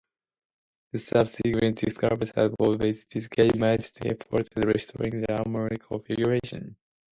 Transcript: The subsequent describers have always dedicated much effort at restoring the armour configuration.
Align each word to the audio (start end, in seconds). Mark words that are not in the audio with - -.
The 0.93 0.97
subsequent 0.97 1.77
describers 1.79 2.31
have 2.35 2.55
always 2.57 3.05
dedicated 3.05 3.59
much 3.59 3.91
effort 4.03 4.49
at 4.57 4.65
restoring 4.65 5.21
the 5.21 5.31
armour 5.37 5.69
configuration. 5.77 6.75